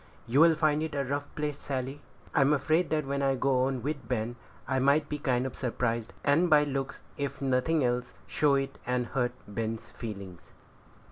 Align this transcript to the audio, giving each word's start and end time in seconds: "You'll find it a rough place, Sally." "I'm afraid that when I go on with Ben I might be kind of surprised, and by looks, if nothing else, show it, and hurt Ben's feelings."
"You'll 0.25 0.55
find 0.55 0.81
it 0.81 0.95
a 0.95 1.03
rough 1.05 1.27
place, 1.35 1.59
Sally." 1.59 2.01
"I'm 2.33 2.53
afraid 2.53 2.89
that 2.89 3.05
when 3.05 3.21
I 3.21 3.35
go 3.35 3.65
on 3.65 3.83
with 3.83 4.07
Ben 4.07 4.35
I 4.67 4.79
might 4.79 5.07
be 5.09 5.19
kind 5.19 5.45
of 5.45 5.55
surprised, 5.55 6.11
and 6.23 6.49
by 6.49 6.63
looks, 6.63 7.03
if 7.17 7.39
nothing 7.39 7.83
else, 7.83 8.15
show 8.25 8.55
it, 8.55 8.79
and 8.87 9.05
hurt 9.05 9.33
Ben's 9.47 9.91
feelings." 9.91 10.53